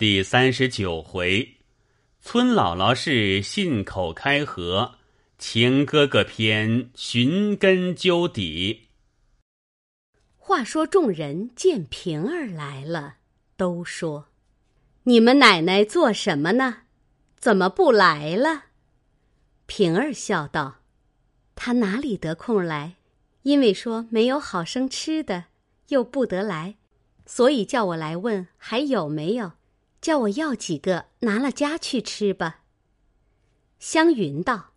[0.00, 1.56] 第三十九回，
[2.22, 4.94] 村姥姥是信口开河，
[5.36, 8.88] 情哥哥篇寻根究底。
[10.38, 13.16] 话说众人见平儿来了，
[13.58, 14.28] 都说
[15.04, 16.84] ：“你们奶奶做什么呢？
[17.38, 18.68] 怎么不来了？”
[19.68, 20.78] 平儿笑道
[21.54, 22.96] ：“她哪里得空来？
[23.42, 25.44] 因为说没有好生吃的，
[25.88, 26.76] 又不得来，
[27.26, 29.52] 所以叫我来问还有没有。”
[30.00, 32.62] 叫我要几个，拿了家去吃吧。
[33.78, 34.72] 湘云道：“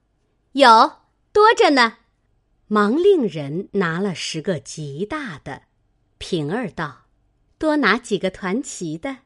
[0.53, 0.67] 有
[1.31, 1.97] 多着呢。”
[2.67, 5.63] 忙令人拿了十个极大的。
[6.17, 7.05] 平儿道
[7.59, 9.19] ：“多拿几个团旗的。”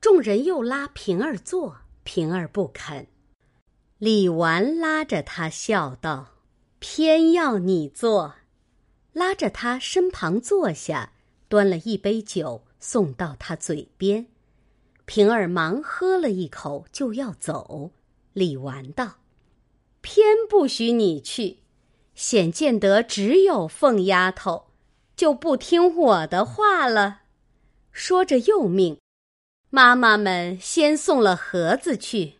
[0.00, 3.06] 众人又拉平儿坐，平儿不肯。
[3.98, 6.32] 李纨拉着他笑道
[6.78, 8.34] ：“偏要你坐。”
[9.12, 11.12] 拉着他身旁坐下，
[11.48, 14.26] 端了一杯酒送到他嘴边。
[15.06, 17.90] 平儿忙喝了一口，就要走。
[18.32, 19.16] 李纨道
[20.00, 21.58] ：“偏不许你去，
[22.14, 24.66] 显见得只有凤丫头，
[25.14, 27.22] 就不听我的话了。”
[27.92, 28.98] 说着又命
[29.70, 32.34] 妈妈们先送了盒子去，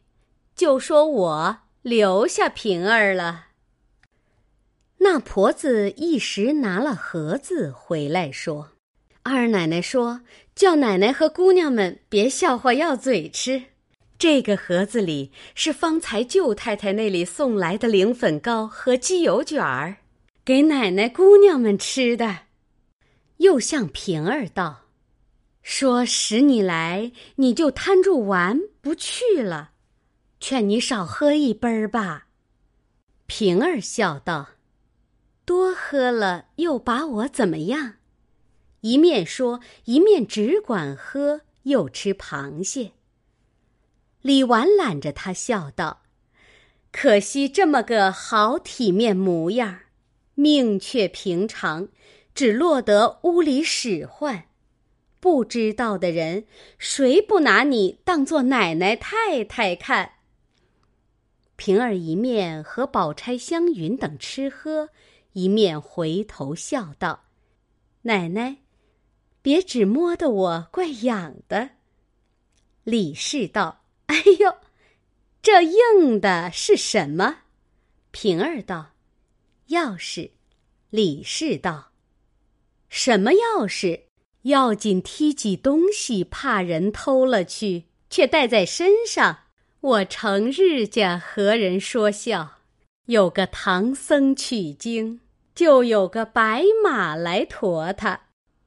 [0.57, 3.49] 就说我留下平儿了。
[4.99, 8.71] 那婆子一时拿了盒子回来，说。
[9.23, 10.21] 二奶奶说
[10.55, 13.63] ：“叫奶奶和姑娘们别笑话，要嘴吃。
[14.17, 19.97] 这个盒子里是方才舅太太那里送来的灵粉糕和鸡油卷儿，
[20.45, 22.41] 给奶奶姑娘们吃的。”
[23.39, 24.83] 又向平儿道
[25.61, 29.73] ：“说使你来，你就摊住玩不去了，
[30.39, 32.29] 劝你少喝一杯儿吧。”
[33.27, 34.51] 平儿笑道
[35.45, 37.95] ：“多喝了又把我怎么样？”
[38.85, 42.93] 一面说，一面只管喝，又吃螃蟹。
[44.21, 46.03] 李纨揽着他笑道
[46.93, 49.81] ：“可惜这么个好体面模样，
[50.35, 51.89] 命却平常，
[52.35, 54.49] 只落得屋里使唤。
[55.19, 56.45] 不知道的人，
[56.77, 60.17] 谁不拿你当做奶奶太太看？”
[61.57, 64.91] 平儿一面和宝钗、湘云等吃喝，
[65.33, 67.25] 一面回头笑道
[68.03, 68.59] ：“奶奶。”
[69.45, 71.73] 别只摸得我怪痒的。
[72.83, 74.57] 李氏道：“哎呦，
[75.43, 77.41] 这硬的是什么？”
[78.11, 78.93] 平儿道
[79.69, 80.31] ：“钥匙。”
[80.89, 81.91] 李氏道
[82.89, 84.05] ：“什么钥匙？
[84.45, 89.41] 要紧提起东西，怕人偷了去，却带在身上。
[89.83, 92.61] 我成日家和人说笑，
[93.05, 95.21] 有个唐僧取经，
[95.55, 98.23] 就有个白马来驮他。”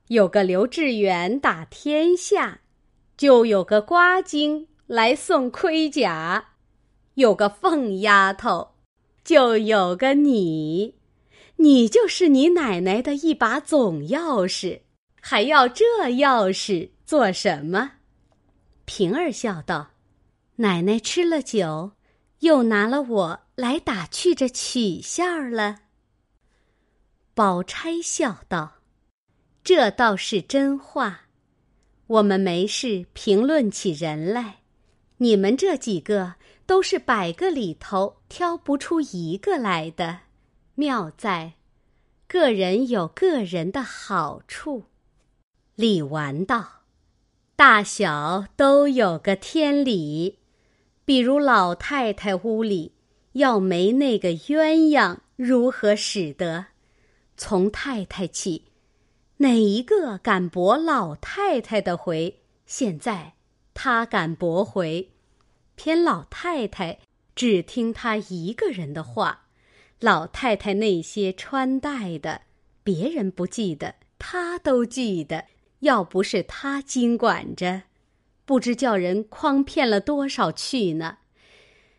[0.07, 2.61] 有个刘志远打天下，
[3.17, 6.45] 就有个瓜精来送盔甲；
[7.15, 8.75] 有个凤丫头，
[9.25, 10.95] 就有个你。
[11.57, 14.81] 你就是你奶奶的一把总钥匙，
[15.19, 17.93] 还要这钥匙做什么？
[18.85, 19.89] 平儿笑道
[20.57, 21.91] ：“奶奶吃了酒，
[22.39, 25.79] 又拿了我来打趣着取笑了。”
[27.35, 28.76] 宝钗笑道。
[29.67, 31.23] 这倒是真话，
[32.07, 34.59] 我们没事评论起人来，
[35.17, 36.35] 你们这几个
[36.65, 40.19] 都是百个里头挑不出一个来的，
[40.75, 41.55] 妙在，
[42.29, 44.85] 个人有个人的好处。
[45.75, 46.83] 李纨道
[47.57, 50.39] ：“大小都有个天理，
[51.03, 52.93] 比如老太太屋里
[53.33, 56.67] 要没那个鸳鸯，如何使得？
[57.35, 58.63] 从太太起。”
[59.37, 62.39] 哪一个敢驳老太太的回？
[62.65, 63.33] 现在
[63.73, 65.11] 他敢驳回，
[65.75, 66.99] 偏老太太
[67.35, 69.45] 只听他一个人的话。
[69.99, 72.41] 老太太那些穿戴的，
[72.83, 75.45] 别人不记得，他都记得。
[75.81, 77.83] 要不是他经管着，
[78.43, 81.19] 不知叫人诓骗了多少去呢。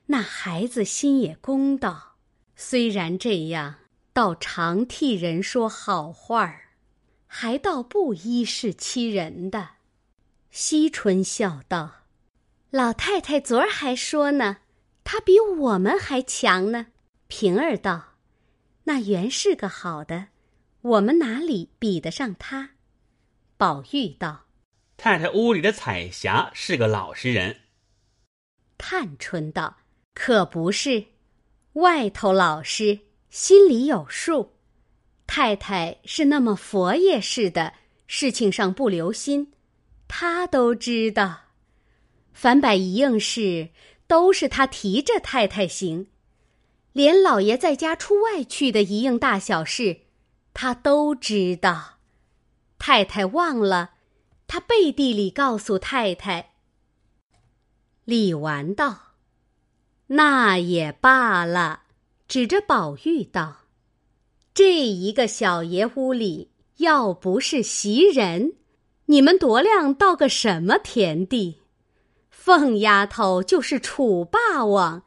[0.06, 2.16] 那孩子心也公道，
[2.56, 3.76] 虽然这样，
[4.12, 6.67] 倒常替人说好话儿。
[7.30, 9.68] 还倒不依是欺人的，
[10.50, 12.06] 惜春笑道
[12.70, 14.56] ：“老太太昨儿还说呢，
[15.04, 16.88] 她比我们还强呢。”
[17.28, 18.14] 平儿道
[18.84, 20.28] ：“那原是个好的，
[20.80, 22.70] 我们哪里比得上她？”
[23.58, 24.46] 宝玉道
[24.96, 27.60] ：“太太屋里的彩霞是个老实人。”
[28.78, 29.76] 探春道
[30.14, 31.04] ：“可不是，
[31.74, 34.54] 外头老实，心里有数。”
[35.28, 37.74] 太太是那么佛爷似的，
[38.06, 39.52] 事情上不留心，
[40.08, 41.40] 他都知道。
[42.32, 43.68] 凡摆一应事，
[44.06, 46.08] 都是他提着太太行，
[46.92, 50.00] 连老爷在家出外去的一应大小事，
[50.54, 51.98] 他都知道。
[52.78, 53.90] 太太忘了，
[54.46, 56.52] 他背地里告诉太太。
[58.06, 59.14] 李纨道
[60.08, 61.82] ：“那也罢了。”
[62.26, 63.57] 指着宝玉道
[64.58, 68.54] ：“这一个小爷屋里，要不是袭人，
[69.06, 71.60] 你们夺量到个什么田地？
[72.28, 75.04] 凤丫头就是楚霸王，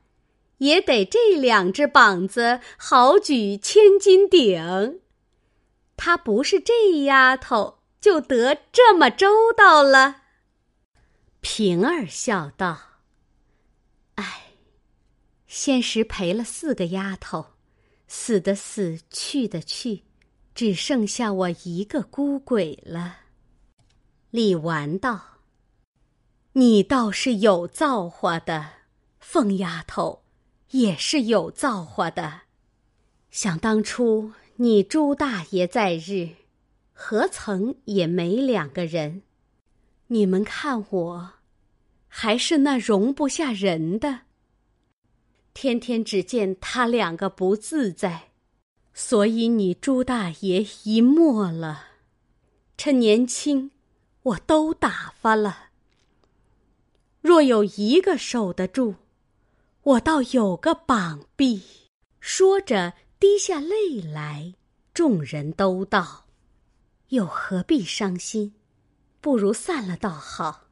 [0.60, 5.02] 也得这两只膀子好举千斤顶。
[5.98, 10.22] 她不是这丫头，就得这么周到了。”
[11.42, 12.80] 平儿笑道。
[14.16, 14.54] 唉，
[15.46, 17.48] 先时赔了四个丫头，
[18.14, 20.04] 死的死，去的去，
[20.54, 23.20] 只剩下我一个孤鬼了。
[24.32, 25.38] 李纨道
[26.52, 28.70] ：“你倒是有造化的，
[29.22, 30.24] 凤丫头
[30.72, 32.42] 也是有造化的。
[33.30, 36.32] 想当初你朱大爷在日，
[36.92, 39.22] 何曾也没两个人？
[40.08, 41.32] 你们看我。”
[42.14, 44.24] 还是那容不下人的。
[45.54, 48.30] 天天只见他两个不自在，
[48.94, 51.88] 所以你朱大爷一没了，
[52.78, 53.72] 趁年轻，
[54.24, 55.70] 我都打发了。
[57.22, 58.96] 若有一个守得住，
[59.84, 61.62] 我倒有个膀臂。
[62.20, 64.56] 说着，滴下泪来。
[64.94, 66.26] 众人都道
[67.10, 68.54] ：“又何必伤心？
[69.22, 70.68] 不如散了倒好。”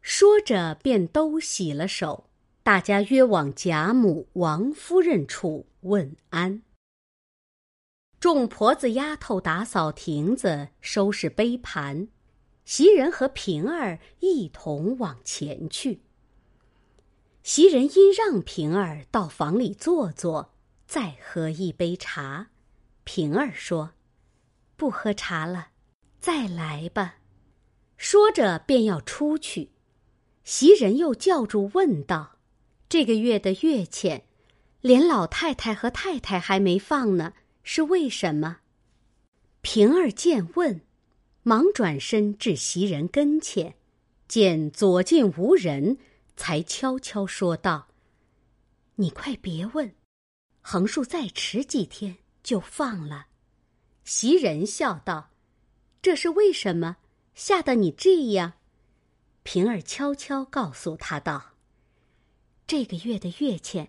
[0.00, 2.27] 说着，便都洗了手，
[2.68, 6.60] 大家约往贾母、王夫人处问安。
[8.20, 12.08] 众婆子丫头打扫亭子，收拾杯盘，
[12.66, 16.02] 袭人和平儿一同往前去。
[17.42, 20.52] 袭人因让平儿到房里坐坐，
[20.86, 22.48] 再喝一杯茶。
[23.02, 23.92] 平儿说
[24.76, 25.68] ：“不喝茶了，
[26.20, 27.20] 再来吧。”
[27.96, 29.70] 说着便要出去。
[30.44, 32.36] 袭人又叫住问道
[32.88, 34.24] ：“这个月的月钱，
[34.80, 38.60] 连老太太和太太还没放呢，是为什么？”
[39.60, 40.80] 平儿见问，
[41.42, 43.74] 忙转身至袭人跟前，
[44.26, 45.98] 见左近无人，
[46.36, 47.88] 才悄悄说道
[48.96, 49.94] ：“你快别问，
[50.62, 53.26] 横竖再迟几天就放了。”
[54.04, 55.30] 袭人笑道
[56.00, 56.96] ：“这是为什么？
[57.34, 58.54] 吓得你这样？”
[59.44, 61.52] 平儿悄悄告诉他道
[62.68, 63.88] ：“这个月的月钱，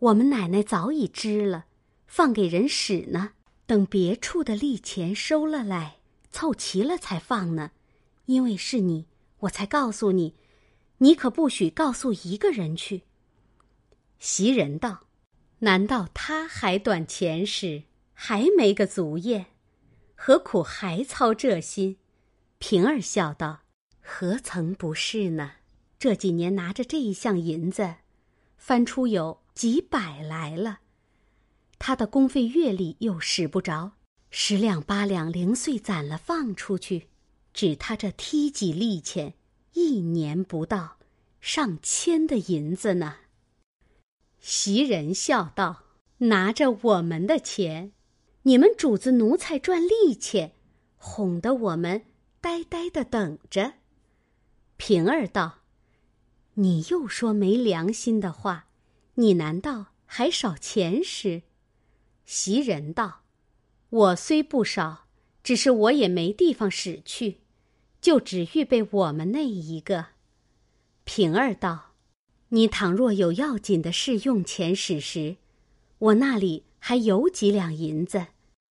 [0.00, 1.64] 我们奶奶早已支了，
[2.06, 3.30] 放给人使呢。
[3.64, 5.96] 等别处的利钱收了来，
[6.30, 7.70] 凑齐了才放呢。
[8.26, 9.06] 因为是你，
[9.38, 10.34] 我才告诉你，
[10.98, 13.04] 你可不许告诉一个人去。”
[14.20, 15.06] 袭人道
[15.60, 19.46] ：“难道他还短钱使，还没个足业，
[20.14, 21.96] 何苦还操这心？”
[22.60, 23.60] 平儿笑道。
[24.02, 25.52] 何曾不是呢？
[25.98, 27.94] 这几年拿着这一项银子，
[28.58, 30.80] 翻出有几百来了。
[31.78, 33.92] 他的工费月例又使不着，
[34.30, 37.08] 十两八两零碎攒了放出去，
[37.54, 39.34] 指他这梯级利钱，
[39.72, 40.98] 一年不到
[41.40, 43.16] 上千的银子呢。
[44.40, 45.84] 袭人笑道
[46.18, 47.92] ：“拿着我们的钱，
[48.42, 50.52] 你们主子奴才赚利钱，
[50.96, 52.04] 哄得我们
[52.40, 53.74] 呆呆的等着。”
[54.76, 55.57] 平儿道
[56.60, 58.66] ：“你又说没良心的话，
[59.14, 61.42] 你难道还少钱使？”
[62.26, 63.22] 袭人道
[63.90, 65.06] ：“我虽不少，
[65.44, 67.42] 只是我也没地方使去，
[68.00, 70.06] 就只预备我们那一个。”
[71.04, 71.94] 平儿道
[72.50, 75.36] ：“你倘若有要紧的事用钱使时，
[75.98, 78.26] 我那里还有几两银子，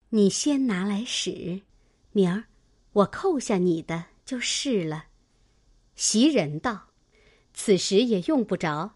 [0.10, 1.62] 你先拿来使，
[2.12, 2.44] 明儿
[2.92, 5.06] 我扣下你的就是了。”
[5.96, 6.87] 袭人道
[7.60, 8.92] ：“此时也用不着，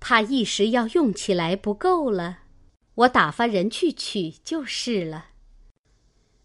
[0.00, 2.38] 怕一时要用起来不够了，
[2.94, 5.26] 我打发人去取就是了。”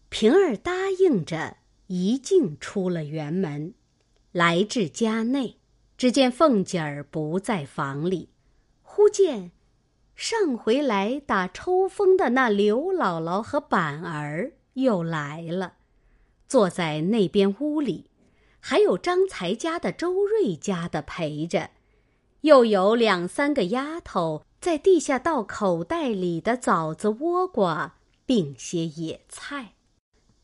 [0.09, 1.55] 平儿答应着，
[1.87, 3.73] 一径出了园门，
[4.33, 5.59] 来至家内，
[5.97, 8.27] 只见凤姐儿不在房里，
[8.83, 9.51] 忽见
[10.13, 15.75] 上回来打抽风的那刘姥姥和板儿又来了，
[16.49, 18.10] 坐在那边屋里。
[18.61, 21.71] 还有张才家的、周瑞家的陪着，
[22.41, 29.73] 又有两三个丫头在地下倒口袋里的枣子、倭瓜，并些野菜。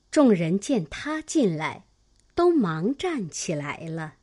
[0.09, 1.85] 众人见他进来，
[2.33, 4.15] 都忙站起来了。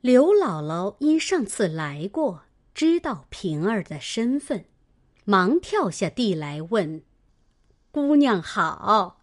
[0.00, 2.44] 刘姥姥因上次来过，
[2.74, 4.64] 知道平儿的身份，
[5.24, 7.02] 忙跳下地来问
[7.92, 9.20] ：“姑娘好。”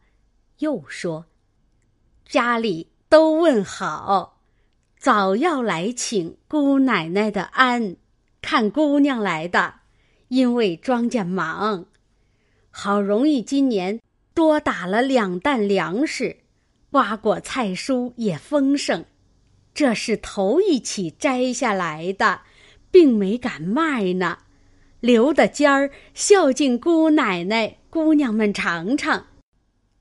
[0.60, 1.26] 又说
[2.26, 4.40] ：“家里都问好，
[5.00, 7.96] 早要来请姑奶奶的安，
[8.40, 9.80] 看姑娘来的。
[10.28, 11.88] 因为庄稼忙，
[12.70, 14.00] 好容易今年
[14.36, 16.38] 多打了两担粮食，
[16.92, 19.06] 瓜果菜蔬也丰盛。
[19.74, 22.42] 这是头一起摘下来的，
[22.92, 24.38] 并没敢卖呢，
[25.00, 29.26] 留的尖儿孝敬姑奶奶、姑娘们尝尝。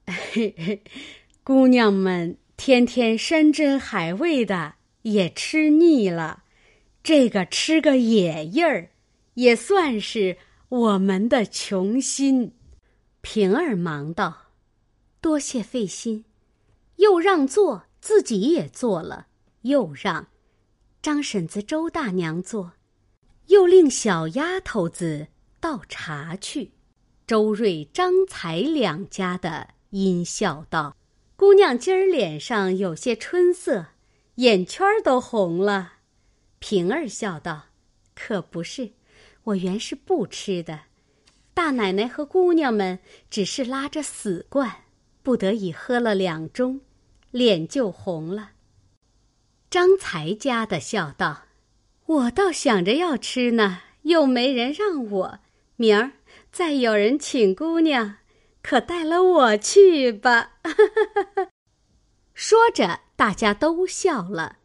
[0.06, 0.82] 嘿嘿，
[1.42, 6.42] 姑娘们天天山珍海味的也吃腻了，
[7.04, 8.90] 这个吃个野味儿，
[9.34, 10.36] 也算是
[10.68, 12.52] 我们的穷心。
[13.20, 14.48] 平儿忙道
[15.22, 16.24] ：“多谢费心，
[16.96, 19.28] 又让座，自己也做了；
[19.62, 20.26] 又让
[21.00, 22.72] 张婶子、周大娘做，
[23.46, 25.28] 又令小丫头子
[25.60, 26.72] 倒茶去。
[27.24, 30.96] 周瑞、张才两家的。”阴笑道
[31.38, 33.86] ：“姑娘今儿脸上有些春色，
[34.34, 35.92] 眼圈都红了。”
[36.58, 37.66] 平儿笑道
[38.12, 38.90] ：“可不是，
[39.44, 40.80] 我原是不吃的。
[41.54, 42.98] 大奶奶和姑娘们
[43.30, 44.78] 只是拉着死惯，
[45.22, 46.80] 不得已喝了两盅，
[47.30, 48.50] 脸就红了。”
[49.70, 51.44] 张才家的笑道
[52.06, 55.38] ：“我倒想着要吃呢，又没人让我。
[55.76, 56.10] 明儿
[56.50, 58.16] 再有人请姑娘。”
[58.62, 60.52] 可带了我去吧！
[62.34, 64.58] 说着，大家都笑了。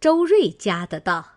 [0.00, 1.36] 周瑞家的道：“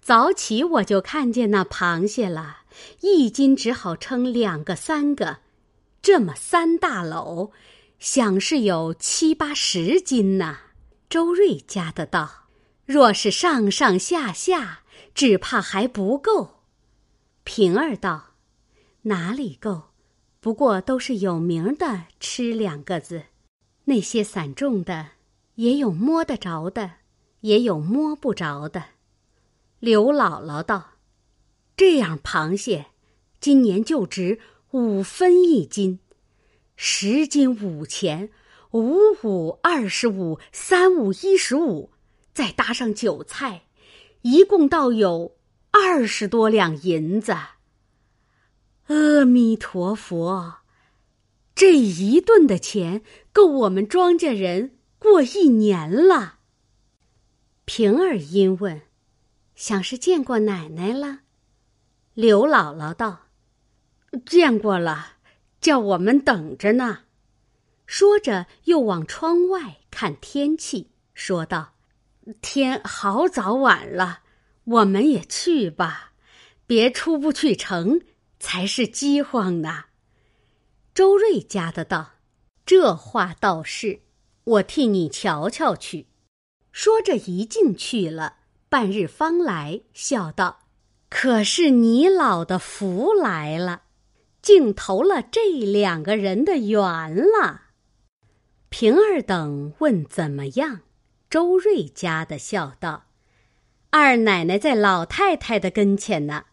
[0.00, 2.58] 早起我就看见那螃蟹了，
[3.00, 5.38] 一斤只好称两个、三个，
[6.02, 7.50] 这么三大篓，
[7.98, 10.58] 想是有七八十斤呢。”
[11.08, 12.48] 周瑞家的道
[12.84, 14.80] ：“若是上上下下，
[15.14, 16.62] 只怕还不够。”
[17.44, 18.34] 平儿道
[19.02, 19.84] ：“哪里够？”
[20.40, 23.24] 不过都是有名的吃两个字，
[23.86, 25.08] 那些散种的，
[25.56, 26.92] 也有摸得着的，
[27.40, 28.84] 也有摸不着的。
[29.80, 30.92] 刘姥姥道
[31.76, 32.86] ：“这样螃蟹，
[33.40, 34.38] 今年就值
[34.70, 35.98] 五分一斤，
[36.76, 38.30] 十斤五钱，
[38.70, 41.90] 五五二十五，三五一十五，
[42.32, 43.62] 再搭上酒菜，
[44.22, 45.36] 一共倒有
[45.72, 47.36] 二十多两银子。”
[48.88, 50.60] 阿弥陀佛，
[51.54, 53.02] 这一顿的钱
[53.34, 56.38] 够我们庄稼人过一年了。
[57.66, 58.80] 平儿因问
[59.54, 61.20] ：“想是见过奶奶了？”
[62.14, 63.26] 刘姥姥道
[64.24, 65.16] ：“见过了，
[65.60, 67.00] 叫我们等着呢。”
[67.84, 71.74] 说着，又往窗外看天气，说道
[72.40, 74.20] ：“天好早晚了，
[74.64, 76.12] 我们也去吧，
[76.66, 78.00] 别出不去城。”
[78.38, 79.84] 才是饥荒呢。
[80.94, 82.12] 周瑞家的道
[82.66, 84.00] ：“这话倒是，
[84.44, 86.06] 我替你瞧瞧去。”
[86.72, 88.36] 说着一进去了，
[88.68, 90.60] 半日方来，笑道
[91.08, 93.82] ：“可是你老的福来了，
[94.42, 97.62] 竟投了这两个人的缘了。”
[98.70, 100.80] 平儿等问怎么样，
[101.30, 103.04] 周瑞家的笑道
[103.90, 106.44] ：“二奶奶在老太太的跟前呢。”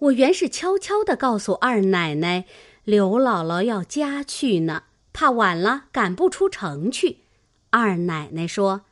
[0.00, 2.46] 我原是悄悄的告诉二奶奶，
[2.84, 7.18] 刘姥姥要家去呢，怕晚了赶不出城去。
[7.68, 8.86] 二奶奶说：“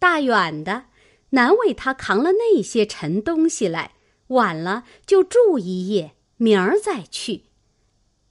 [0.00, 0.84] 大远的，
[1.30, 3.92] 难为她扛了那些沉东西来，
[4.28, 7.42] 晚了就住一夜，明儿再去。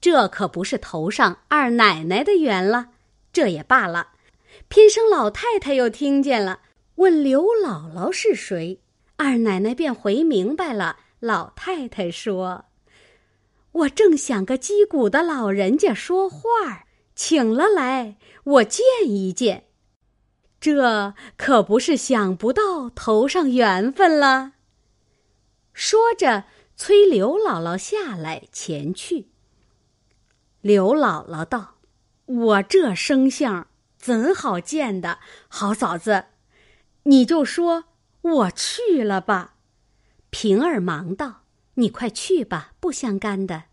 [0.02, 2.90] 这可不是头上二奶奶的缘了。
[3.32, 4.14] 这也罢了，
[4.68, 6.62] 偏生老太太又听见了，
[6.96, 8.82] 问刘姥姥是谁，
[9.16, 12.66] 二奶奶便回明白了。”老太太说
[13.74, 19.66] ：“我正想个击鼓的老人家说话，请了来，我见一见。
[20.60, 24.54] 这可不是想不到头上缘分了。”
[25.74, 26.44] 说着，
[26.78, 29.30] 催刘姥姥下来前去。
[30.62, 31.78] 刘姥姥道
[32.28, 33.68] ：“我这生相
[33.98, 35.18] 怎好见的？
[35.48, 36.26] 好嫂子，
[37.04, 37.86] 你就说
[38.22, 39.54] 我去了吧。”
[40.38, 41.44] 平儿忙道
[41.76, 43.64] ：“你快去吧，不相干的。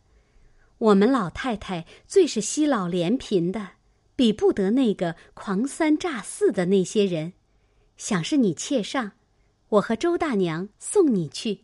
[0.78, 3.70] 我们老太太最是惜老怜贫的，
[4.14, 7.32] 比不得那个狂三诈四的那些人。
[7.96, 9.10] 想是你妾上，
[9.70, 11.62] 我和周大娘送你去。”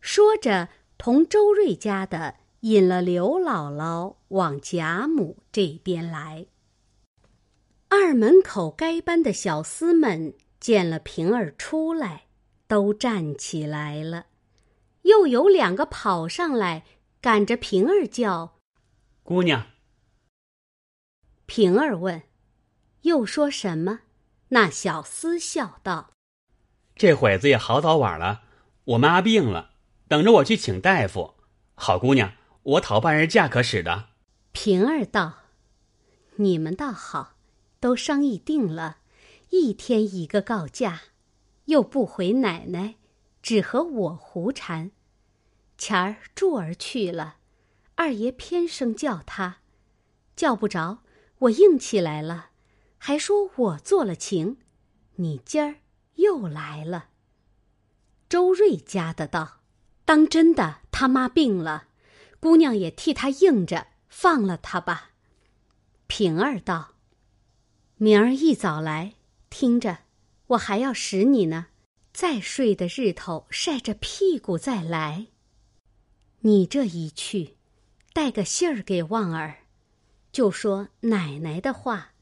[0.00, 6.46] 说着，同周瑞家的引了刘姥姥往贾母这边来。
[7.90, 12.27] 二门口该班的小厮们见了平儿出来，
[12.68, 14.26] 都站起来了。
[15.02, 16.84] 又有两个跑上来，
[17.20, 18.58] 赶着平儿叫
[19.24, 19.66] ：“姑娘。”
[21.46, 22.22] 平儿问
[23.02, 24.00] ：“又说什么？”
[24.50, 26.12] 那小厮笑道
[26.94, 28.42] ：“这会子也好早晚了，
[28.84, 29.72] 我妈病了，
[30.06, 31.34] 等着我去请大夫。
[31.74, 32.32] 好姑娘，
[32.62, 34.10] 我讨半日假可使的。”
[34.52, 35.44] 平儿道
[36.36, 37.34] ：“你们倒好，
[37.78, 38.98] 都商议定了，
[39.50, 41.02] 一天一个告假，
[41.68, 42.96] 又不回奶奶，
[43.42, 44.90] 只和我胡缠。
[45.76, 47.36] 前儿柱儿去了，
[47.94, 49.58] 二爷偏生叫他，
[50.34, 50.98] 叫不着，
[51.40, 52.50] 我硬起来了，
[52.96, 54.56] 还说我做了情。
[55.16, 55.76] 你今儿
[56.14, 57.10] 又来了。”
[58.28, 59.60] 周瑞家的道
[60.06, 61.88] ：“当真的，他妈病了，
[62.40, 65.10] 姑娘也替他应着。”放了他吧，
[66.06, 66.94] 平儿道
[67.98, 69.14] ：“明儿一早来，
[69.50, 69.98] 听着，
[70.48, 71.68] 我还要使你呢。
[72.12, 75.28] 再睡的日头晒着屁股再来。
[76.40, 77.56] 你这一去，
[78.12, 79.58] 带个信儿给旺儿，
[80.32, 82.12] 就说奶奶的话，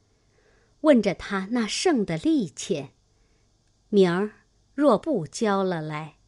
[0.83, 2.93] 问着他那剩的利钱。
[3.89, 4.33] 明儿
[4.75, 6.19] 若不交了来，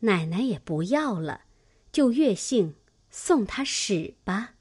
[0.00, 1.42] 奶奶也不要了，
[1.90, 2.76] 就月姓
[3.10, 4.54] 送他使吧。”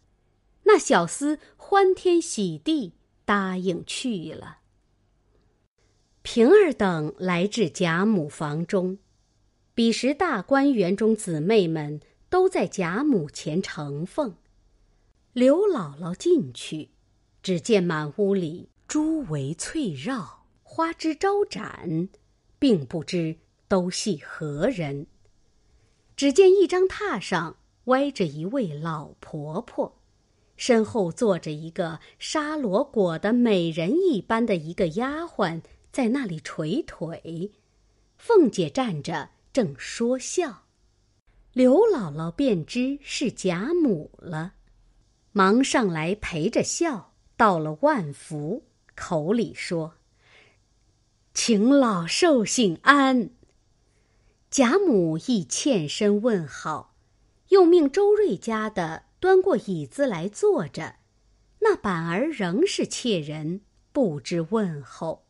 [0.67, 2.93] 那小厮欢天喜地
[3.25, 4.59] 答应去了。
[6.25, 8.97] 平儿等来至贾母房中，
[9.75, 12.01] 彼时大观园中姊妹们
[12.31, 14.33] 都在贾母前承奉。
[15.33, 16.89] 刘姥姥进去，
[17.43, 22.09] 只见满屋里珠围翠绕，花枝招展，
[22.57, 23.35] 并不知
[23.67, 25.05] 都系何人。
[26.15, 30.01] 只见一张榻上歪着一位老婆婆。
[30.57, 35.61] 身后坐着一个沙罗裹的美人一般的一个丫鬟，
[35.95, 37.53] 在那里捶腿。
[38.17, 40.65] 凤姐站着正说笑，
[41.53, 44.55] 刘姥姥便知是贾母了，
[45.31, 49.93] 忙上来陪着笑，到了万福，口里说
[51.33, 53.29] ：“请老寿幸安。”
[54.51, 56.97] 贾母亦欠身问好，
[57.47, 59.05] 又命周瑞家的。
[59.21, 60.97] 端过椅子来坐着，
[61.59, 63.61] 那板儿仍是怯人，
[63.93, 65.24] 不知问候。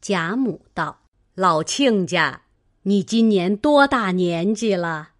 [0.00, 1.00] 贾母道
[1.34, 2.42] ：“老亲家，
[2.82, 5.10] 你今年多大年纪了？”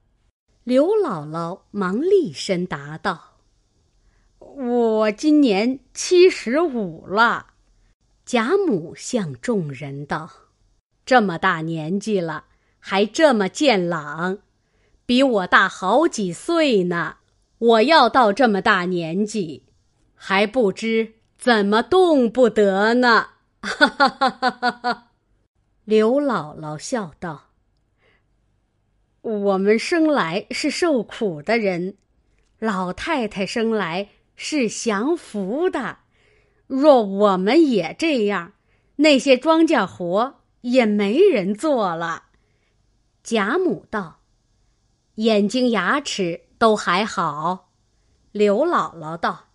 [0.65, 3.39] 刘姥姥忙立身答道
[4.39, 7.49] ：“我今年七十五了。”
[8.25, 10.31] 贾母向众人道
[11.05, 12.45] ：“这么大年纪了，
[12.79, 14.39] 还这么健朗，
[15.05, 17.17] 比我大好几岁呢。”
[17.61, 19.65] 我要到这么大年纪，
[20.15, 23.33] 还不知怎么动不得呢。
[23.63, 25.13] 哈哈哈哈哈！
[25.85, 27.51] 刘姥姥笑道
[29.23, 31.97] ：“我们生来是受苦的人，
[32.59, 35.99] 老太太生来是享福的。
[36.67, 38.53] 若我们也这样，
[38.97, 42.25] 那些庄稼活也没人做了。”
[43.23, 44.21] 贾母道
[45.17, 47.71] ：“眼睛牙齿。”都还好，
[48.33, 49.47] 刘姥姥道：“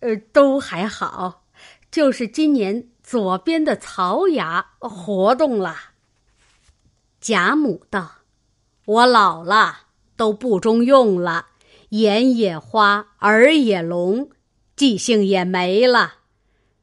[0.00, 1.46] 呃，都还好，
[1.90, 5.74] 就是今年左边的槽牙活动了。”
[7.20, 8.18] 贾母道
[8.86, 9.78] ：“我老了，
[10.16, 11.46] 都不中用了，
[11.88, 14.30] 眼也花，耳也聋，
[14.76, 16.18] 记性也没了。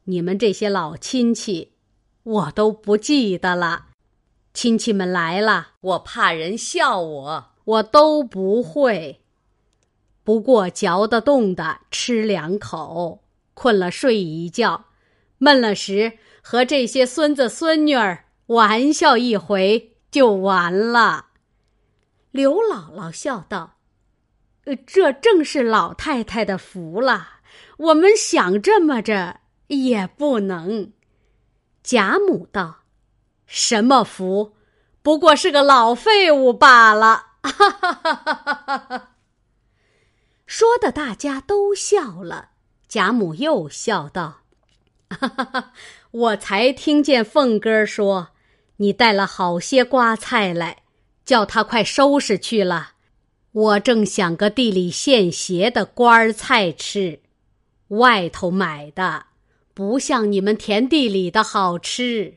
[0.03, 1.71] 你们这些老亲戚，
[2.23, 3.85] 我都不记得了。
[4.53, 9.21] 亲戚们来了，我怕人笑我，我都不会。”
[10.25, 14.86] 不过嚼得动的吃两口，困了睡一觉，
[15.37, 21.27] 闷了时和这些孙子孙女儿玩笑一回就完了。
[22.31, 23.77] 刘姥姥笑道
[24.65, 27.39] ：“呃，这正是老太太的福了。
[27.77, 30.93] 我们想这么着也不能。”
[31.83, 32.79] 贾母道
[33.45, 34.55] ：“什么福？
[35.01, 39.11] 不过是个老废物罢了。”哈哈哈哈哈哈。
[40.45, 42.51] 说的大家都笑了，
[42.87, 44.41] 贾母又笑道：“！
[45.09, 45.73] 哈哈哈
[46.11, 48.29] 我才听见凤哥说，
[48.77, 50.83] 你带了好些瓜菜来，
[51.25, 52.93] 叫他快收拾去了。
[53.51, 57.21] 我正想个地里现结的瓜菜吃，
[57.89, 59.27] 外头买的
[59.73, 62.35] 不像你们田地里的好吃。”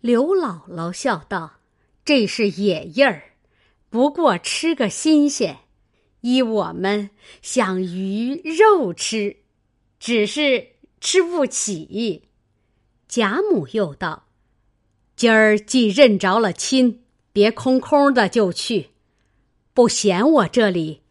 [0.00, 1.60] 刘姥姥笑道
[2.04, 3.22] ：“这是野味儿，
[3.88, 5.58] 不过吃个新鲜。”
[6.22, 9.36] 依我们想鱼肉吃，
[9.98, 10.69] 只是
[11.00, 12.28] 吃不起。
[13.08, 14.26] 贾母又道
[15.16, 18.90] ：“今儿既认着了亲，别空空的就去。
[19.72, 21.02] 不嫌我这里，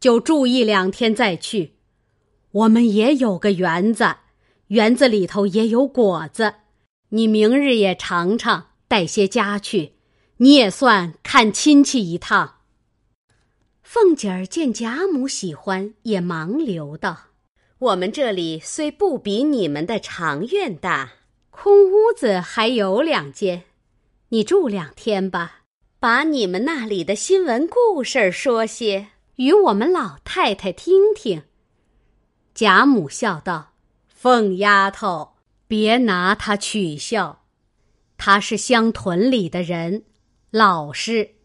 [0.00, 1.76] 就住一两天再去。
[2.50, 4.16] 我们也有个园子，
[4.68, 6.54] 园子里头也有果子。
[7.10, 9.92] 你明日也尝尝，带些家去，
[10.38, 12.56] 你也算看亲戚一趟。
[13.82, 17.16] 凤姐儿见贾母喜欢，也忙留道
[17.78, 21.12] ：“我们这里虽不比你们的长院大，
[21.50, 23.64] 空屋子还有两间，
[24.30, 25.62] 你住两天吧。”
[25.98, 31.42] 把你们那里的新闻故事说些，与我们老太太听听。
[32.54, 33.72] 贾母笑道
[34.06, 35.36] ：“凤丫头，
[35.66, 37.46] 别拿她取笑，
[38.18, 40.04] 她是乡屯里的人，
[40.50, 41.36] 老实，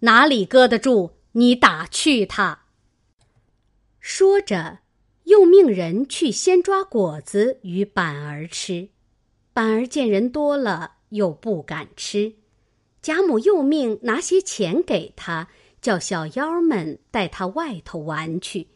[0.00, 2.64] 哪里搁得住你打趣她？”
[4.00, 4.80] 说着，
[5.32, 8.90] 又命人去先抓果子与板儿吃。
[9.54, 12.34] 板儿见人多了，又不敢吃。
[13.00, 15.48] 贾母又命拿些钱给他，
[15.80, 18.68] 叫小妖们带他外头玩去。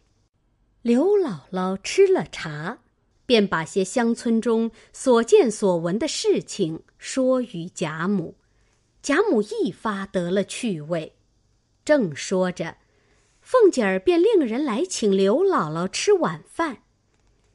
[0.81, 2.79] 刘姥姥吃了茶，
[3.27, 8.35] 便把些乡村中所见所闻的事情说与贾母。
[9.03, 11.13] 贾母一发得了趣味，
[11.85, 12.79] 正说着，
[13.49, 16.79] 凤姐儿便令人来请刘姥姥吃晚饭。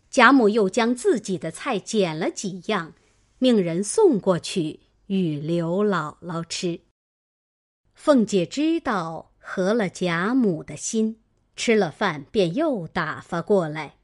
[0.10, 2.94] 贾母又将自己的菜捡了几样，
[3.40, 4.80] 命人送过去。
[5.08, 6.80] 与刘姥姥吃。
[7.94, 11.18] 凤姐知道合了贾母的心，
[11.58, 13.98] 吃了饭便又打发过来。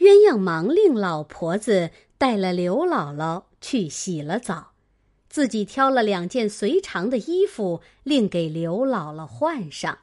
[0.00, 4.72] 鸳鸯忙令老婆子带了刘姥姥去洗了澡，
[5.30, 10.00] 自己挑了两件随常的衣服，另给刘姥姥换上。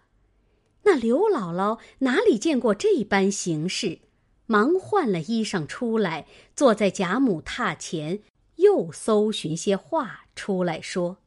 [0.85, 3.99] 那刘姥姥哪里见过这般形式，
[4.47, 8.21] 忙换了衣裳出来，坐在贾母榻前。
[8.57, 11.17] 又搜寻些话出来说。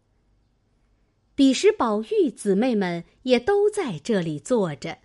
[1.34, 5.00] 彼时宝玉姊妹们也都在这里坐着，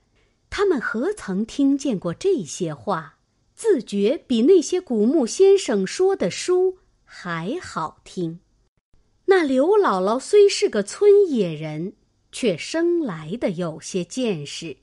[0.50, 3.18] 他们何曾听见过这些话？
[3.54, 8.40] 自觉比那些古墓先生说的书还好听。
[9.26, 11.94] 那刘姥姥虽是个村野人，
[12.34, 14.76] 却生来的有些见识，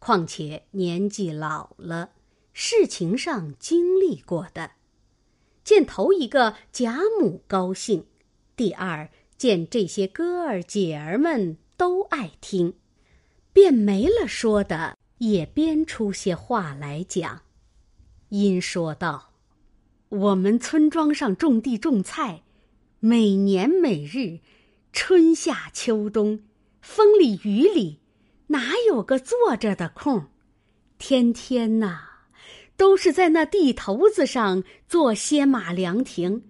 [0.00, 2.10] 况且年纪老了，
[2.52, 4.72] 事情上经历过的。
[5.62, 8.06] 见头一个贾母高兴，
[8.56, 12.72] 第二见这些哥儿姐儿们都爱听，
[13.52, 17.42] 便没了说的，也编出些话来讲。
[18.30, 19.34] 因说道
[20.08, 22.42] ：“我们村庄上种地种菜，
[22.98, 24.40] 每年每日，
[24.92, 26.40] 春夏秋冬，
[26.88, 28.00] 风里雨里，
[28.46, 30.30] 哪有个坐着的空？
[30.96, 32.04] 天天呐。”
[32.78, 36.44] 都是在那地头子上做歇马凉亭，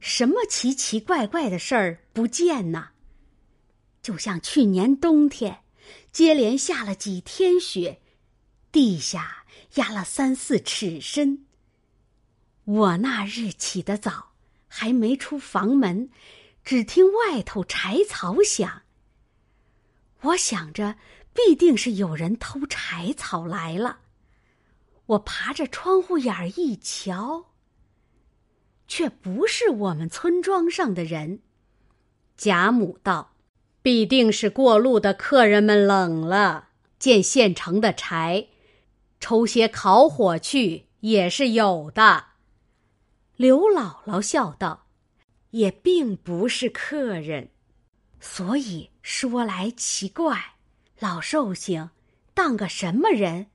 [0.00, 2.90] 什么奇奇怪怪的事儿不见呐？
[4.00, 5.58] 就像去年冬天，
[6.10, 8.00] 接连下了几天雪，
[8.70, 11.46] 地下压了三四尺深。
[12.64, 14.32] 我那日起得早，
[14.68, 16.08] 还没出房门，
[16.64, 18.81] 只听外头柴草响。
[20.22, 20.96] 我想着，
[21.32, 23.98] 必定是有人偷柴草来了。
[25.06, 27.46] 我爬着窗户眼儿一瞧，
[28.86, 31.40] 却不是我们村庄上的人。
[32.36, 33.34] 贾母道
[33.82, 38.46] ：“必定是过路的客人们冷了，见现成的柴，
[39.18, 42.26] 抽些烤火去也是有的。”
[43.36, 44.86] 刘姥姥笑道
[45.50, 47.50] ：“也并不是客人，
[48.20, 50.54] 所以说来奇怪，
[50.98, 51.90] 老寿星
[52.32, 53.48] 当个什么人？”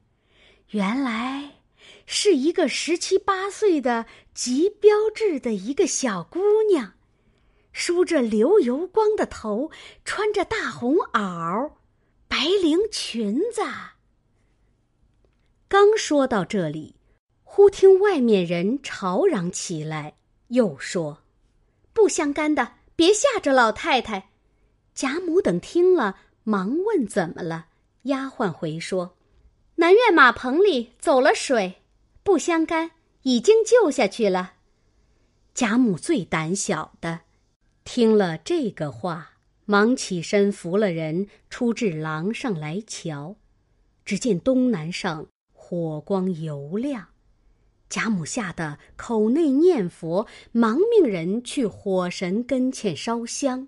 [0.72, 1.62] 原来
[2.06, 6.94] 是一个十七八岁的极标致的一个小姑娘，
[7.72, 9.72] 梳着流油光的头，
[10.04, 11.72] 穿着大红袄、
[12.28, 13.62] 白绫裙子。
[15.70, 16.96] 刚说到这里，
[17.44, 20.18] 忽听外面人吵嚷起来，
[20.50, 21.24] 又说
[21.94, 24.32] ：“不相干的，别吓着老太太。”
[24.98, 27.68] 贾母等听了，忙问怎么了。
[28.06, 29.16] 丫鬟回说。
[29.76, 31.84] 南院马棚里走了水，
[32.24, 32.90] 不相干，
[33.22, 34.54] 已经救下去了。
[35.54, 37.20] 贾母最胆小的，
[37.84, 39.34] 听了这个话，
[39.66, 43.36] 忙起身扶了人出至廊上来瞧，
[44.04, 47.10] 只见东南上火光油亮，
[47.88, 53.68] 贾母吓得口内念佛，忙命人去火神跟前烧香。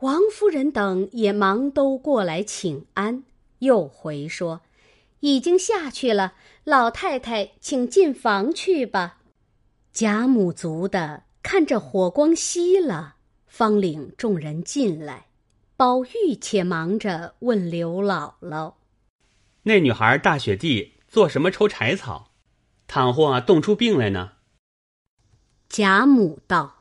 [0.00, 3.24] 王夫人等也忙都过来请安。
[3.58, 4.62] 又回说
[5.20, 6.32] ：“已经下去了，
[6.64, 9.18] 老太太，请进房去吧。”
[9.92, 15.26] 贾母足的看着火光熄了，方领众人进来。
[15.76, 18.74] 宝玉且忙着问刘姥姥
[19.64, 22.30] ：“那女孩大雪地做什么抽柴草？
[22.86, 24.32] 倘或冻出病来呢？”
[25.68, 26.79] 贾母道：“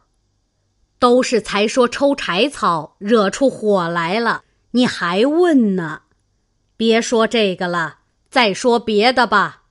[0.99, 6.01] 都是才说抽柴草惹出火来了，你还问呢？
[6.77, 9.63] 别说这个了，再说别的吧。”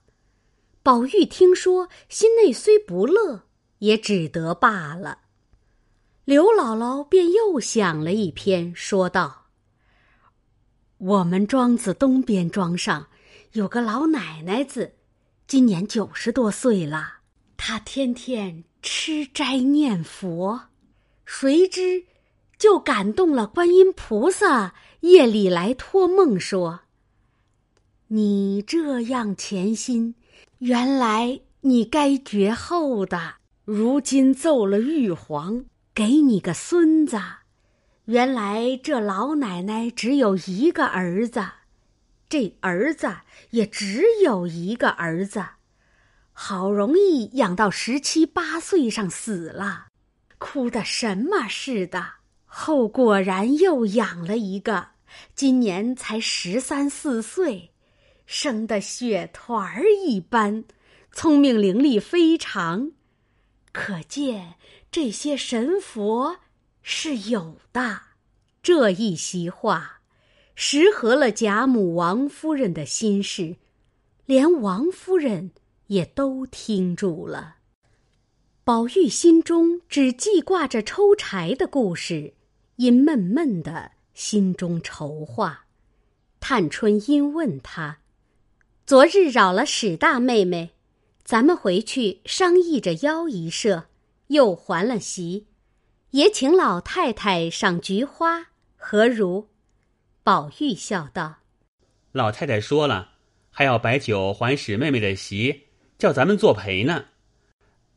[0.83, 3.43] 宝玉听说，心内虽不乐，
[3.79, 5.19] 也只得罢了。
[6.25, 9.47] 刘姥姥便又想了一篇，说道
[10.97, 13.09] ：“我们庄子东边庄上
[13.53, 14.95] 有个老奶奶子，
[15.47, 17.17] 今年九十多岁了，
[17.57, 20.68] 她天天……”吃斋念佛，
[21.31, 22.05] 谁知
[22.57, 24.75] 就感动了观音菩萨。
[25.01, 26.81] 夜里来托梦说
[28.09, 30.15] ：“你这样潜心，
[30.61, 33.35] 原来你该绝后的。
[33.67, 37.21] 如今奏了玉皇，给你个孙子。
[38.07, 41.45] 原来这老奶奶只有一个儿子，
[42.31, 43.17] 这儿子
[43.51, 45.45] 也只有一个儿子。”
[46.33, 49.88] 好容易养到十七八岁上死了，
[50.39, 52.15] 哭的什么似的。
[52.47, 54.89] 后果然又养了一个，
[55.35, 57.71] 今年才十三四岁，
[58.25, 60.65] 生的雪团儿一般，
[61.13, 62.93] 聪明伶俐非常。
[63.73, 64.55] 可见
[64.91, 66.39] 这些神佛
[66.83, 68.01] 是有的。
[68.63, 70.01] 这一席话，
[70.55, 73.57] 实合了贾母、王夫人的心事，
[74.25, 75.53] 连王夫人。
[75.89, 77.57] 也都听住了。
[78.69, 82.35] 宝玉心中只记挂着抽柴的故事，
[82.77, 85.65] 因闷闷的心中愁话。
[86.39, 88.01] 探春因问他
[88.85, 90.73] ：“昨日扰了史大妹妹，
[91.25, 93.87] 咱们回去商议着邀一社，
[94.27, 95.47] 又还了席，
[96.11, 99.49] 也请老太太赏菊花，何如？”
[100.23, 101.37] 宝玉笑道
[102.13, 103.13] ：“老太太说了，
[103.49, 105.63] 还要摆酒还史妹妹的席。”
[105.97, 107.07] 叫咱们作陪呢，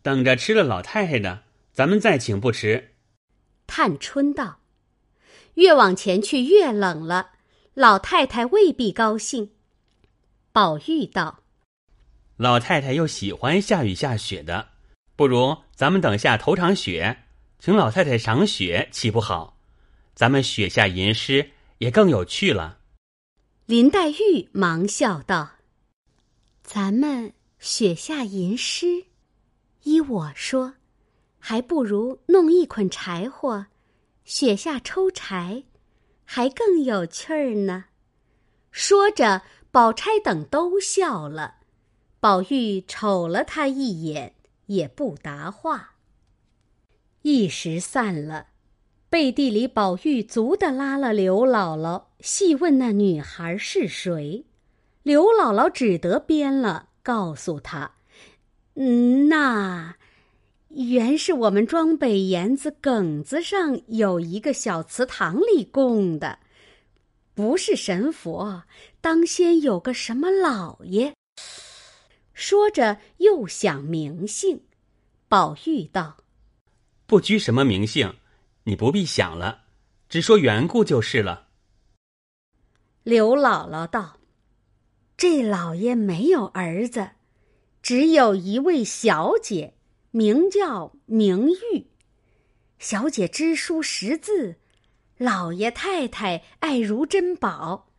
[0.02, 2.96] 等着吃了老太太的，咱们再请不迟。
[3.68, 4.60] 探春道
[5.56, 7.32] ：“越往前去越冷了，
[7.74, 9.52] 老太太未必高兴。”
[10.52, 11.44] 宝玉道
[12.38, 14.70] ：“老太太又喜欢下雨下雪的，
[15.16, 17.24] 不如咱们等下头场雪，
[17.60, 19.58] 请老太太赏雪，岂不好？
[20.14, 22.80] 咱们雪下吟诗也更有趣了。”
[23.68, 25.52] 林黛玉忙笑道
[26.64, 29.06] ：“咱们。”雪下吟诗，
[29.84, 30.76] 依我说，
[31.40, 33.66] 还不如弄一捆柴火，
[34.24, 35.64] 雪下抽柴，
[36.24, 37.86] 还更有趣儿呢。
[38.72, 39.42] 说着，
[39.72, 41.56] 宝钗等都笑了。
[42.20, 44.36] 宝玉瞅了他一眼，
[44.68, 45.96] 也不答话。
[47.24, 48.48] 一时散了，
[49.10, 54.46] 背地里宝玉足的拉了刘姥姥，细问那女孩是谁。
[55.04, 56.90] 刘姥姥只得编了。
[57.04, 57.96] 告诉他，
[58.76, 59.96] 嗯，那
[60.70, 66.40] 原是我们庄北沿子埂子上有一个小祠堂里供的，
[67.34, 68.64] 不是神佛，
[69.02, 71.14] 当先有个什么老爷。
[72.34, 74.62] 说着又想名姓，
[75.28, 76.18] 宝玉道
[77.06, 78.16] ：“不拘什么名姓，
[78.64, 79.64] 你不必想了，
[80.08, 81.50] 只说缘故就是了。”
[83.04, 84.18] 刘姥姥道。
[85.18, 87.12] 这老爷没有儿子，
[87.82, 89.74] 只有一位小姐，
[90.12, 91.88] 名叫明玉。
[92.78, 94.58] 小姐知书识字，
[95.18, 97.90] 老爷太太爱如珍宝。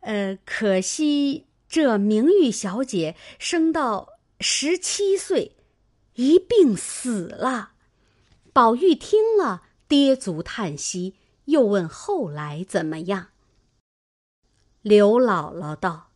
[0.00, 5.56] 呃，可惜这明玉小姐生到十七岁，
[6.14, 7.72] 一病死了。
[8.52, 13.28] 宝玉听了，跌足叹息，又问后来怎么样。
[14.82, 16.09] 刘姥姥道。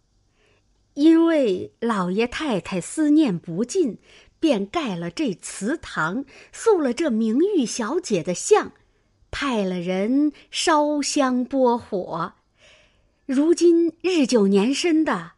[0.94, 3.98] 因为老爷太太思念不尽，
[4.38, 8.72] 便盖了这祠堂，塑了这明玉小姐的像，
[9.30, 12.34] 派了人烧香拨火。
[13.26, 15.32] 如今日久年深的，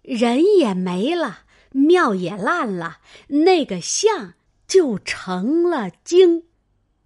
[0.00, 1.40] 人也没了，
[1.72, 4.34] 庙也烂了，那个像
[4.66, 6.44] 就成了精。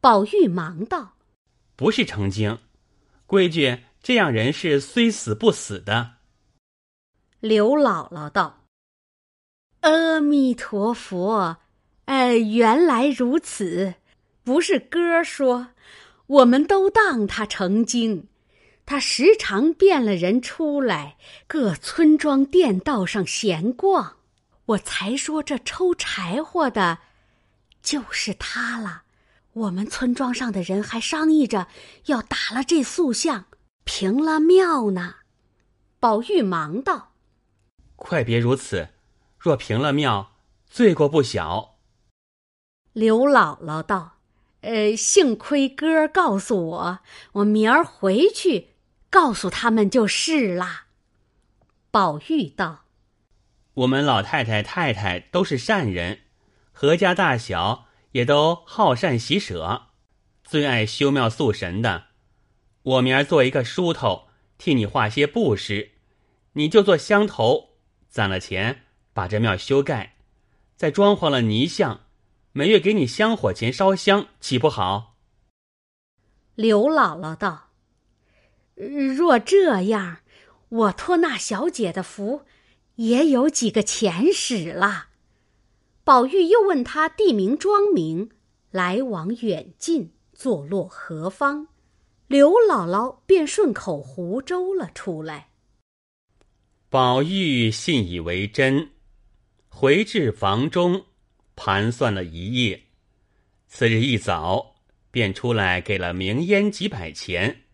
[0.00, 1.14] 宝玉忙道
[1.74, 2.58] ：“不是成精，
[3.26, 6.17] 规矩这样人是虽死不死的。”
[7.40, 8.64] 刘姥姥道
[9.83, 11.59] ：“阿弥陀佛，
[12.07, 13.94] 哎，原来如此，
[14.42, 15.68] 不是哥说，
[16.27, 18.27] 我们都当他成精。
[18.85, 24.16] 他时常变了人出来，各村庄店道上闲逛。
[24.66, 26.98] 我才说这抽柴火的，
[27.81, 29.05] 就是他了。
[29.53, 31.68] 我们村庄上的人还商议着
[32.07, 33.44] 要打了这塑像，
[33.85, 35.14] 平了庙呢。
[36.01, 37.12] 宝玉忙道
[37.98, 38.88] ：“快别如此，
[39.38, 40.32] 若平了庙，
[40.66, 41.76] 罪过不小。”
[42.94, 44.18] 刘姥姥道
[44.62, 46.98] ：“呃，幸亏哥儿告诉我，
[47.32, 48.68] 我明儿回去
[49.11, 50.87] 告诉他们就是啦。”
[51.92, 52.84] 宝玉道
[53.74, 56.20] ：“我们老太太、太太都是善人，
[56.72, 59.88] 何家大小。”也都好善喜舍，
[60.42, 62.06] 最爱修庙塑神的。
[62.82, 65.90] 我明儿做一个梳头，替你画些布施，
[66.54, 67.67] 你就做香头，
[68.09, 70.16] 攒了钱把这庙修盖，
[70.77, 72.01] 再装潢了泥像，
[72.53, 75.16] 每月给你香火钱烧香，岂不好？
[76.55, 77.68] 刘姥姥道
[78.75, 80.18] ：“若这样，
[80.68, 82.42] 我托那小姐的福，
[82.97, 85.09] 也有几个钱使了。”
[86.03, 88.31] 宝玉又问他地名庄名，
[88.71, 91.68] 来往远近，坐落何方。
[92.27, 95.51] 刘姥姥便顺口胡诌了出来。
[96.90, 98.92] 宝玉信以为真，
[99.68, 101.05] 回至房中，
[101.55, 102.85] 盘算了一夜。
[103.66, 104.77] 次日一早，
[105.11, 107.64] 便出来给了明烟几百钱，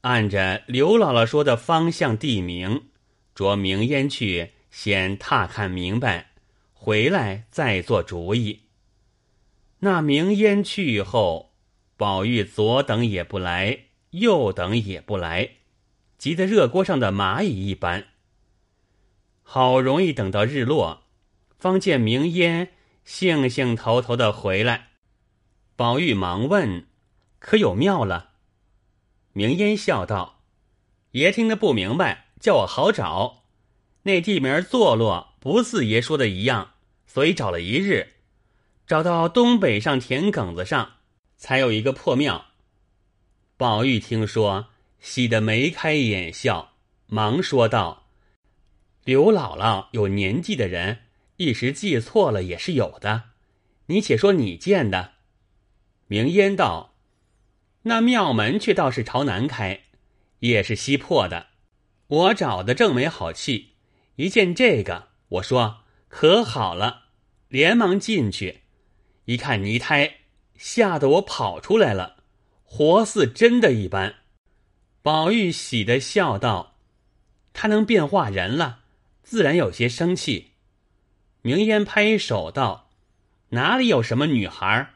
[0.00, 2.84] 按着刘姥姥说的方向地名，
[3.34, 6.30] 着明烟去先踏看明白。
[6.72, 8.60] 回来再做主意。
[9.80, 11.52] 那明烟去后，
[11.98, 13.80] 宝玉左等也不来，
[14.12, 15.50] 右等也不来，
[16.16, 18.06] 急得热锅上的蚂蚁一般。
[19.48, 21.04] 好容易等到日落，
[21.56, 22.72] 方见明烟
[23.04, 24.88] 兴兴头头的回来。
[25.76, 26.88] 宝玉忙问
[27.38, 28.32] ：“可有庙了？”
[29.32, 30.42] 明烟笑道
[31.12, 33.44] ：“爷听得不明白，叫我好找。
[34.02, 36.72] 那地名坐落不似爷说的一样。”
[37.06, 38.14] 所以找了一日，
[38.86, 40.96] 找到东北上田埂子上，
[41.38, 42.46] 才有一个破庙。
[43.56, 44.66] 宝玉听说，
[45.00, 46.72] 喜得眉开眼笑，
[47.06, 48.05] 忙说道
[49.06, 51.02] ：“刘姥姥有年纪的人，
[51.36, 53.22] 一时记错了也是有的。
[53.86, 55.12] 你且说你见的。”
[56.08, 56.96] 明烟道
[57.82, 59.82] ：“那庙门却倒是朝南开，
[60.40, 61.46] 也是西破的。
[62.08, 63.74] 我找的正没好气，
[64.16, 67.04] 一见这个，我说可好了。”
[67.48, 68.62] 连忙进去，
[69.26, 70.16] 一看泥胎，
[70.56, 72.16] 吓得我跑出来了，
[72.64, 74.16] 活似真的一般。
[75.00, 76.74] 宝玉喜的笑道
[77.54, 78.80] ：“他能变化人了，
[79.26, 80.52] 自然有些生气。”
[81.42, 82.90] 明烟拍手道
[83.50, 84.94] ：“哪里有什么女孩，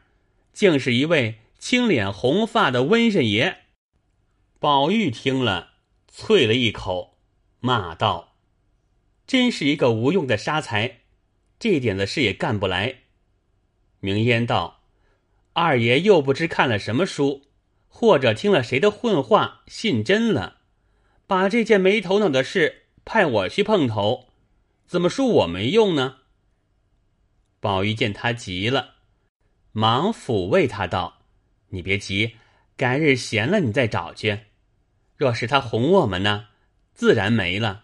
[0.53, 3.65] 竟是一位青脸红发的瘟神爷。”
[4.57, 5.73] 宝玉听了，
[6.09, 7.17] 啐了一口，
[7.59, 8.35] 骂道
[9.27, 11.01] ：“真是一个无用的杀才！”
[11.59, 13.01] 这点子事也干不来。
[13.99, 14.83] 明烟道
[15.53, 17.43] ：“二爷又不知看了什么书，
[17.87, 20.61] 或者听了谁的混话，信真了，
[21.27, 24.29] 把这件没头脑的事派我去碰头，
[24.85, 26.17] 怎么说我没用呢？”
[27.59, 28.95] 宝玉见他急了，
[29.71, 31.21] 忙抚慰他道
[31.69, 32.35] ：“你别急，
[32.75, 34.41] 改日闲了你再找去。
[35.17, 36.47] 若是他哄我们呢，
[36.93, 37.83] 自然没了；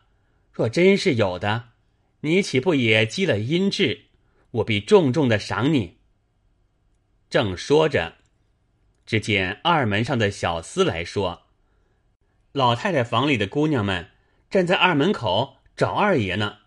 [0.51, 1.69] 若真是有的。”
[2.21, 4.06] 你岂不也积了阴质？
[4.49, 5.99] 我必重重的赏你。
[7.30, 8.15] 正说着，
[9.06, 11.43] 只见二门上的小厮来说
[12.53, 14.10] ：“老太太房里的姑娘们
[14.50, 16.58] 站在二门口找二爷呢。”